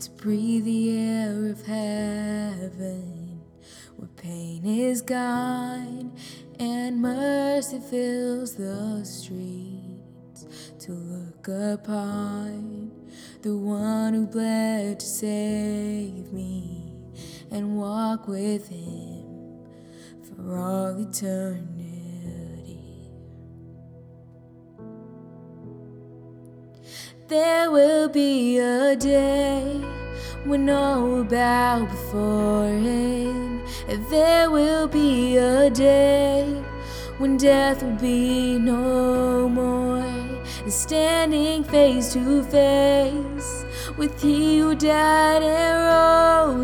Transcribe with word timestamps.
to 0.00 0.10
breathe 0.12 0.64
the 0.64 0.98
air 0.98 1.50
of 1.50 1.66
heaven, 1.66 3.40
where 3.96 4.08
pain 4.16 4.64
is 4.64 5.02
gone 5.02 6.12
and 6.58 7.00
mercy 7.00 7.78
fills 7.78 8.54
the 8.54 9.04
streets. 9.04 10.46
To 10.80 10.92
look 10.92 11.48
upon 11.48 12.90
the 13.42 13.54
one 13.54 14.14
who 14.14 14.26
bled 14.26 15.00
to 15.00 15.06
save 15.06 16.32
me 16.32 16.92
and 17.50 17.76
walk 17.76 18.26
with 18.28 18.68
him 18.68 19.66
for 20.22 20.56
all 20.56 20.98
eternity. 20.98 21.89
There 27.30 27.70
will 27.70 28.08
be 28.08 28.58
a 28.58 28.96
day 28.96 29.62
when 30.44 30.68
all 30.68 31.00
will 31.04 31.22
bow 31.22 31.84
before 31.84 32.66
Him. 32.66 33.62
There 34.10 34.50
will 34.50 34.88
be 34.88 35.36
a 35.36 35.70
day 35.70 36.44
when 37.18 37.36
death 37.36 37.84
will 37.84 37.94
be 37.98 38.58
no 38.58 39.48
more. 39.48 39.98
And 39.98 40.72
standing 40.72 41.62
face 41.62 42.12
to 42.14 42.42
face 42.42 43.64
with 43.96 44.20
He 44.20 44.58
who 44.58 44.74
died 44.74 45.44
and 45.44 45.86
rose 45.86 46.59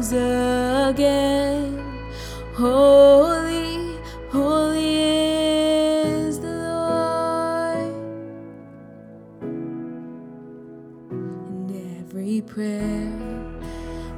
prayer 12.42 13.12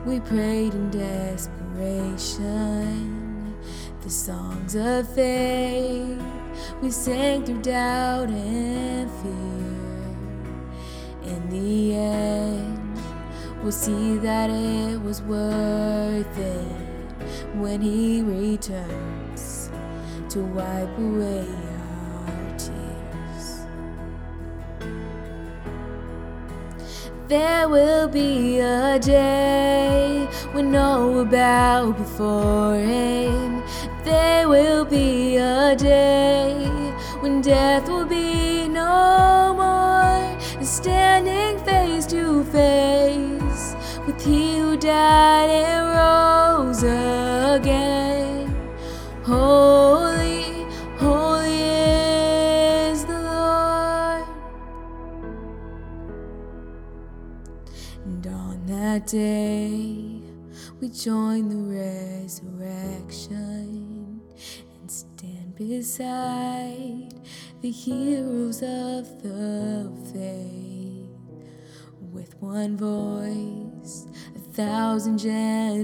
we 0.05 0.21
prayed 0.21 0.73
in 0.75 0.91
desperation, 0.91 1.57
the 4.03 4.11
songs 4.11 4.75
of 4.75 5.09
faith 5.15 6.23
we 6.81 6.91
sang 6.91 7.45
through 7.45 7.61
doubt 7.63 8.31
and 8.31 9.11
fear. 9.21 9.33
In 11.35 11.49
the 11.51 11.95
end, 11.95 12.99
we'll 13.63 13.73
see 13.73 14.17
that 14.19 14.51
it 14.51 15.01
was 15.03 15.21
worth 15.23 16.39
it 16.39 16.67
when 17.57 17.81
He 17.81 18.23
returns 18.23 19.71
to 20.31 20.41
wipe 20.41 20.99
away 20.99 21.47
our 21.47 22.59
tears. 22.59 22.88
There 27.29 27.69
will 27.69 28.09
be 28.09 28.59
a 28.59 28.99
day 28.99 30.27
when 30.53 30.75
all 30.75 31.13
will 31.13 31.27
bow 31.27 31.93
before 31.93 32.77
Him. 32.77 33.63
There 34.03 34.49
will 34.49 34.87
be 34.87 35.37
a 35.37 35.77
day 35.77 36.55
when 37.21 37.43
death 37.43 37.87
will 37.87 38.07
be 38.07 38.67
no 38.69 39.53
more. 39.55 40.39
And 40.57 40.67
standing 40.67 41.63
face 41.67 42.07
to 42.07 42.45
face 42.45 43.77
with 44.07 44.25
He 44.25 44.57
who 44.57 44.79
died 44.79 45.51
and 45.51 45.85
rose 45.99 46.83
again. 46.83 48.08
And 58.09 58.27
on 58.27 58.65
that 58.67 59.07
day, 59.07 60.23
we 60.81 60.89
join 60.89 61.51
the 61.51 61.57
resurrection 62.25 64.23
and 64.81 64.91
stand 64.91 65.55
beside 65.55 67.13
the 67.61 67.71
heroes 67.71 68.63
of 68.63 69.23
the 69.23 69.93
faith. 70.11 71.11
With 72.01 72.35
one 72.41 72.79
voice, 72.79 74.07
a 74.35 74.39
thousand 74.39 75.19
generations 75.19 75.83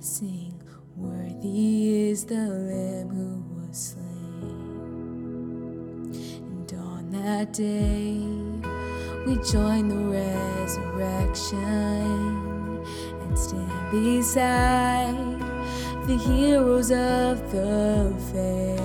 sing, 0.00 0.60
Worthy 0.96 2.10
is 2.10 2.24
the 2.24 2.34
Lamb 2.34 3.10
who 3.10 3.44
was 3.54 3.94
slain. 3.94 4.10
And 6.42 6.72
on 6.74 7.10
that 7.12 7.52
day, 7.52 8.47
we 9.26 9.36
join 9.36 9.88
the 9.88 9.96
resurrection 9.96 11.58
and 13.22 13.38
stand 13.38 13.90
beside 13.90 15.38
the 16.06 16.16
heroes 16.16 16.90
of 16.90 17.50
the 17.52 18.14
faith. 18.32 18.80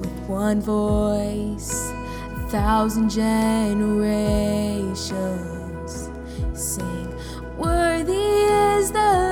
With 0.00 0.18
one 0.28 0.60
voice, 0.60 1.92
a 2.36 2.48
thousand 2.50 3.08
generations 3.10 4.10
sing, 6.52 7.14
Worthy 7.56 8.44
is 8.74 8.90
the 8.92 9.23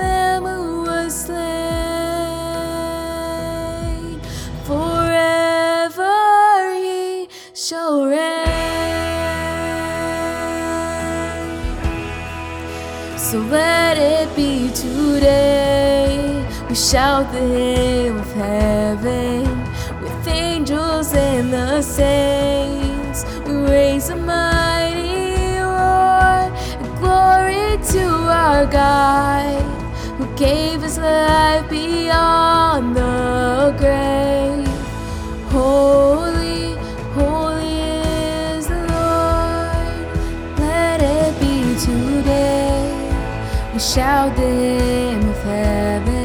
So 13.32 13.38
let 13.38 13.96
it 13.96 14.36
be 14.36 14.68
today. 14.74 16.46
We 16.68 16.74
shout 16.74 17.32
the 17.32 17.38
hymn 17.40 18.18
of 18.18 18.30
heaven 18.34 19.44
with 20.02 20.28
angels 20.28 21.14
and 21.14 21.50
the 21.50 21.80
saints. 21.80 23.24
We 23.46 23.54
raise 23.54 24.10
a 24.10 24.16
mighty 24.16 25.56
roar, 25.62 26.52
glory 27.00 27.78
to 27.92 28.06
our 28.28 28.66
God 28.66 29.62
who 30.18 30.26
gave 30.36 30.82
his 30.82 30.98
life 30.98 31.70
beyond 31.70 32.94
the 32.94 33.74
grave. 33.78 34.21
shout 43.82 44.36
them 44.36 45.28
of 45.28 45.42
heaven. 45.42 46.21